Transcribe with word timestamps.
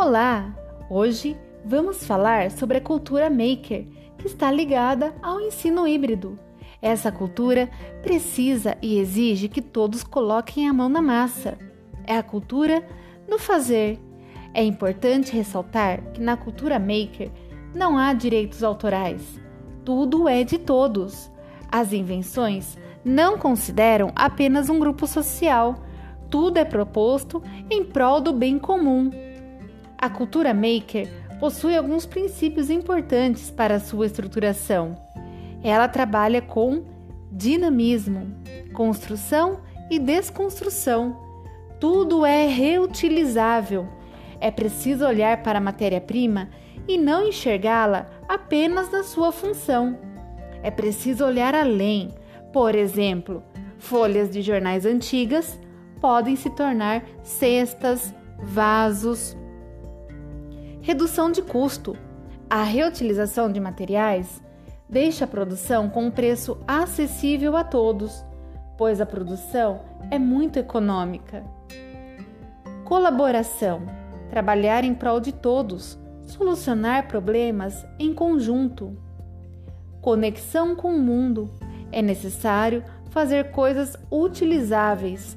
Olá! 0.00 0.54
Hoje 0.88 1.36
vamos 1.64 2.06
falar 2.06 2.52
sobre 2.52 2.78
a 2.78 2.80
cultura 2.80 3.28
maker, 3.28 3.84
que 4.16 4.28
está 4.28 4.48
ligada 4.48 5.12
ao 5.20 5.40
ensino 5.40 5.88
híbrido. 5.88 6.38
Essa 6.80 7.10
cultura 7.10 7.68
precisa 8.00 8.78
e 8.80 9.00
exige 9.00 9.48
que 9.48 9.60
todos 9.60 10.04
coloquem 10.04 10.68
a 10.68 10.72
mão 10.72 10.88
na 10.88 11.02
massa. 11.02 11.58
É 12.06 12.16
a 12.16 12.22
cultura 12.22 12.86
do 13.28 13.40
fazer. 13.40 13.98
É 14.54 14.62
importante 14.62 15.36
ressaltar 15.36 16.00
que 16.12 16.20
na 16.20 16.36
cultura 16.36 16.78
maker 16.78 17.32
não 17.74 17.98
há 17.98 18.12
direitos 18.12 18.62
autorais. 18.62 19.40
Tudo 19.84 20.28
é 20.28 20.44
de 20.44 20.58
todos. 20.58 21.28
As 21.72 21.92
invenções 21.92 22.78
não 23.04 23.36
consideram 23.36 24.12
apenas 24.14 24.68
um 24.68 24.78
grupo 24.78 25.08
social. 25.08 25.74
Tudo 26.30 26.58
é 26.58 26.64
proposto 26.64 27.42
em 27.68 27.84
prol 27.84 28.20
do 28.20 28.32
bem 28.32 28.60
comum. 28.60 29.10
A 29.98 30.08
cultura 30.08 30.54
maker 30.54 31.08
possui 31.40 31.76
alguns 31.76 32.06
princípios 32.06 32.70
importantes 32.70 33.50
para 33.50 33.80
sua 33.80 34.06
estruturação. 34.06 34.94
Ela 35.62 35.88
trabalha 35.88 36.40
com 36.40 36.84
dinamismo, 37.32 38.32
construção 38.72 39.60
e 39.90 39.98
desconstrução. 39.98 41.16
Tudo 41.80 42.24
é 42.24 42.46
reutilizável. 42.46 43.88
É 44.40 44.50
preciso 44.50 45.04
olhar 45.04 45.42
para 45.42 45.58
a 45.58 45.62
matéria-prima 45.62 46.48
e 46.86 46.96
não 46.96 47.26
enxergá-la 47.26 48.08
apenas 48.28 48.90
na 48.90 49.02
sua 49.02 49.32
função. 49.32 49.98
É 50.62 50.70
preciso 50.70 51.24
olhar 51.24 51.54
além. 51.54 52.14
Por 52.52 52.74
exemplo, 52.74 53.42
folhas 53.78 54.30
de 54.30 54.42
jornais 54.42 54.86
antigas 54.86 55.58
podem 56.00 56.36
se 56.36 56.50
tornar 56.50 57.04
cestas, 57.22 58.14
vasos, 58.42 59.36
Redução 60.88 61.30
de 61.30 61.42
custo. 61.42 61.94
A 62.48 62.62
reutilização 62.62 63.52
de 63.52 63.60
materiais 63.60 64.42
deixa 64.88 65.26
a 65.26 65.28
produção 65.28 65.90
com 65.90 66.06
um 66.06 66.10
preço 66.10 66.56
acessível 66.66 67.58
a 67.58 67.62
todos, 67.62 68.24
pois 68.78 68.98
a 68.98 69.04
produção 69.04 69.82
é 70.10 70.18
muito 70.18 70.58
econômica. 70.58 71.44
Colaboração. 72.86 73.82
Trabalhar 74.30 74.82
em 74.82 74.94
prol 74.94 75.20
de 75.20 75.30
todos, 75.30 75.98
solucionar 76.24 77.06
problemas 77.06 77.86
em 77.98 78.14
conjunto. 78.14 78.96
Conexão 80.00 80.74
com 80.74 80.94
o 80.94 80.98
mundo. 80.98 81.50
É 81.92 82.00
necessário 82.00 82.82
fazer 83.10 83.50
coisas 83.50 83.94
utilizáveis. 84.10 85.36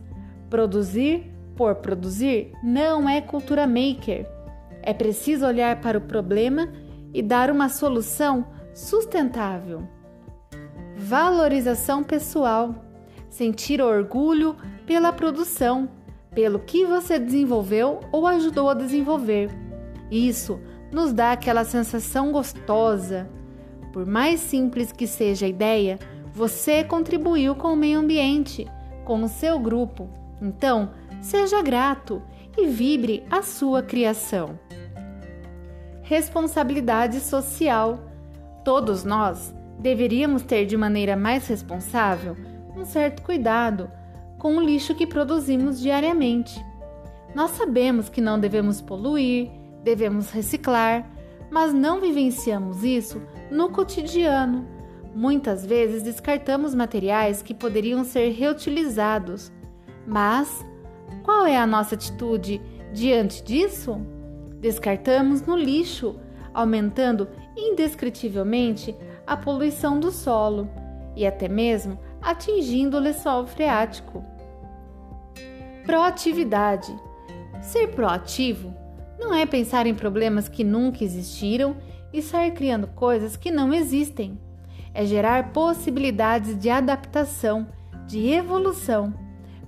Produzir 0.49 1.29
por 1.57 1.75
produzir 1.75 2.53
não 2.63 3.09
é 3.09 3.19
cultura 3.19 3.67
maker 3.67 4.39
é 4.83 4.93
preciso 4.93 5.45
olhar 5.45 5.79
para 5.81 5.97
o 5.97 6.01
problema 6.01 6.69
e 7.13 7.21
dar 7.21 7.49
uma 7.49 7.69
solução 7.69 8.45
sustentável. 8.73 9.87
Valorização 10.97 12.03
pessoal. 12.03 12.75
Sentir 13.29 13.81
orgulho 13.81 14.55
pela 14.85 15.13
produção, 15.13 15.89
pelo 16.33 16.59
que 16.59 16.85
você 16.85 17.17
desenvolveu 17.17 17.99
ou 18.11 18.27
ajudou 18.27 18.69
a 18.69 18.73
desenvolver. 18.73 19.49
Isso 20.09 20.59
nos 20.91 21.13
dá 21.13 21.31
aquela 21.31 21.63
sensação 21.63 22.31
gostosa. 22.31 23.29
Por 23.93 24.05
mais 24.05 24.39
simples 24.39 24.91
que 24.91 25.07
seja 25.07 25.45
a 25.45 25.49
ideia, 25.49 25.97
você 26.33 26.83
contribuiu 26.83 27.55
com 27.55 27.73
o 27.73 27.77
meio 27.77 27.99
ambiente, 27.99 28.67
com 29.05 29.23
o 29.23 29.27
seu 29.27 29.59
grupo. 29.59 30.09
Então, 30.41 30.91
seja 31.21 31.61
grato 31.61 32.21
e 32.57 32.67
vibre 32.67 33.23
a 33.29 33.41
sua 33.41 33.81
criação. 33.81 34.59
Responsabilidade 36.11 37.21
social. 37.21 37.97
Todos 38.65 39.05
nós 39.05 39.55
deveríamos 39.79 40.41
ter 40.41 40.65
de 40.65 40.75
maneira 40.75 41.15
mais 41.15 41.47
responsável 41.47 42.35
um 42.75 42.83
certo 42.83 43.21
cuidado 43.21 43.89
com 44.37 44.57
o 44.57 44.61
lixo 44.61 44.93
que 44.93 45.07
produzimos 45.07 45.79
diariamente. 45.79 46.61
Nós 47.33 47.51
sabemos 47.51 48.09
que 48.09 48.19
não 48.19 48.37
devemos 48.37 48.81
poluir, 48.81 49.49
devemos 49.85 50.31
reciclar, 50.31 51.09
mas 51.49 51.73
não 51.73 52.01
vivenciamos 52.01 52.83
isso 52.83 53.21
no 53.49 53.69
cotidiano. 53.69 54.67
Muitas 55.15 55.65
vezes 55.65 56.03
descartamos 56.03 56.75
materiais 56.75 57.41
que 57.41 57.53
poderiam 57.53 58.03
ser 58.03 58.31
reutilizados. 58.31 59.49
Mas 60.05 60.61
qual 61.23 61.45
é 61.45 61.55
a 61.55 61.65
nossa 61.65 61.95
atitude 61.95 62.61
diante 62.91 63.41
disso? 63.41 64.05
Descartamos 64.61 65.41
no 65.41 65.57
lixo, 65.57 66.19
aumentando 66.53 67.27
indescritivelmente 67.57 68.95
a 69.25 69.35
poluição 69.35 69.99
do 69.99 70.11
solo 70.11 70.69
e 71.15 71.25
até 71.25 71.49
mesmo 71.49 71.97
atingindo 72.21 72.95
o 72.95 72.99
lençol 72.99 73.47
freático. 73.47 74.23
Proatividade. 75.83 76.95
Ser 77.59 77.87
proativo 77.87 78.71
não 79.19 79.33
é 79.33 79.47
pensar 79.47 79.87
em 79.87 79.95
problemas 79.95 80.47
que 80.47 80.63
nunca 80.63 81.03
existiram 81.03 81.75
e 82.13 82.21
sair 82.21 82.51
criando 82.51 82.85
coisas 82.87 83.35
que 83.35 83.49
não 83.49 83.73
existem. 83.73 84.39
É 84.93 85.03
gerar 85.05 85.53
possibilidades 85.53 86.55
de 86.59 86.69
adaptação, 86.69 87.67
de 88.05 88.29
evolução, 88.29 89.11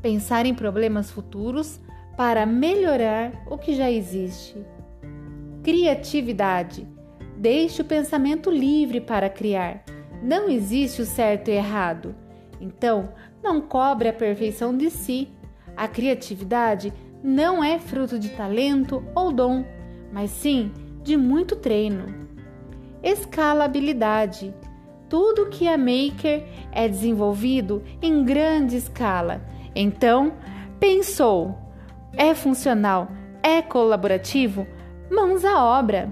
pensar 0.03 0.46
em 0.46 0.53
problemas 0.53 1.09
futuros 1.09 1.80
para 2.16 2.46
melhorar 2.46 3.32
o 3.50 3.58
que 3.58 3.74
já 3.76 3.90
existe. 3.90 4.64
Criatividade. 5.63 6.85
Deixe 7.38 7.81
o 7.81 7.85
pensamento 7.85 8.51
livre 8.51 9.00
para 9.00 9.29
criar. 9.29 9.81
Não 10.22 10.50
existe 10.50 11.01
o 11.01 11.06
certo 11.06 11.47
e 11.47 11.53
errado. 11.53 12.13
Então, 12.59 13.09
não 13.41 13.62
cobre 13.62 14.09
a 14.09 14.13
perfeição 14.13 14.75
de 14.75 14.90
si. 14.90 15.29
A 15.75 15.88
criatividade 15.88 16.91
não 17.23 17.63
é 17.63 17.79
fruto 17.79 18.19
de 18.19 18.29
talento 18.31 19.02
ou 19.16 19.31
dom, 19.31 19.63
mas 20.12 20.31
sim 20.31 20.69
de 21.02 21.16
muito 21.16 21.56
treino. 21.56 22.07
Escalabilidade. 23.02 24.53
Tudo 25.07 25.47
que 25.50 25.66
é 25.66 25.78
maker 25.78 26.44
é 26.73 26.90
desenvolvido 26.90 27.81
em 28.02 28.25
grande 28.25 28.75
escala. 28.75 29.41
Então, 29.73 30.34
pensou, 30.78 31.57
é 32.18 32.35
funcional, 32.35 33.07
é 33.41 33.62
colaborativo? 33.62 34.68
Mãos 35.13 35.46
à 35.46 35.63
obra! 35.63 36.12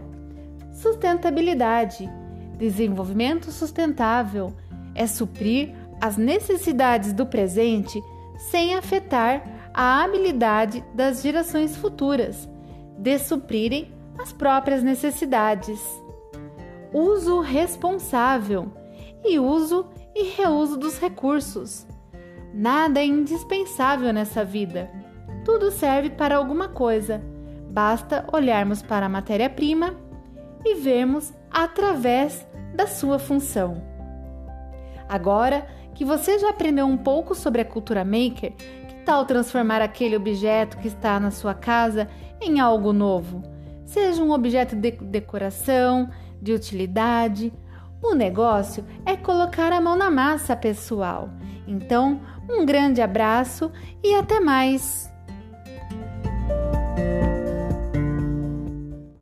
Sustentabilidade. 0.72 2.08
Desenvolvimento 2.56 3.52
sustentável 3.52 4.54
é 4.94 5.08
suprir 5.08 5.74
as 6.00 6.18
necessidades 6.18 7.12
do 7.12 7.26
presente 7.26 8.00
sem 8.38 8.76
afetar 8.76 9.44
a 9.74 10.04
habilidade 10.04 10.86
das 10.94 11.24
gerações 11.24 11.76
futuras 11.76 12.48
de 12.96 13.18
suprirem 13.18 13.92
as 14.20 14.32
próprias 14.32 14.84
necessidades. 14.84 15.82
Uso 16.94 17.40
responsável 17.40 18.72
e 19.26 19.40
uso 19.40 19.88
e 20.14 20.26
reuso 20.26 20.78
dos 20.78 21.00
recursos. 21.00 21.88
Nada 22.54 23.00
é 23.00 23.06
indispensável 23.08 24.14
nessa 24.14 24.46
vida. 24.46 24.92
Tudo 25.44 25.72
serve 25.72 26.12
para 26.12 26.36
alguma 26.38 26.68
coisa 26.70 27.31
Basta 27.72 28.26
olharmos 28.34 28.82
para 28.82 29.06
a 29.06 29.10
matéria-prima 29.10 29.96
e 30.66 30.76
vermos 30.76 31.34
através 31.50 32.46
da 32.76 32.86
sua 32.86 33.18
função. 33.18 33.82
Agora 35.08 35.66
que 35.96 36.04
você 36.04 36.38
já 36.38 36.50
aprendeu 36.50 36.86
um 36.86 36.98
pouco 36.98 37.34
sobre 37.34 37.62
a 37.62 37.66
cultura 37.66 38.04
maker, 38.04 38.54
que 38.54 38.96
tal 39.06 39.26
transformar 39.26 39.82
aquele 39.82 40.18
objeto 40.18 40.78
que 40.80 40.90
está 40.90 41.18
na 41.18 41.32
sua 41.32 41.54
casa 41.54 42.10
em 42.42 42.60
algo 42.60 42.92
novo? 42.92 43.42
Seja 43.86 44.22
um 44.22 44.32
objeto 44.32 44.76
de 44.76 44.92
decoração, 44.92 46.10
de 46.42 46.54
utilidade. 46.54 47.54
O 48.04 48.14
negócio 48.14 48.86
é 49.06 49.16
colocar 49.16 49.72
a 49.72 49.80
mão 49.80 49.96
na 49.96 50.12
massa, 50.12 50.56
pessoal. 50.56 51.30
Então, 51.66 52.20
um 52.50 52.66
grande 52.66 53.02
abraço 53.02 53.72
e 54.04 54.14
até 54.14 54.40
mais! 54.42 55.11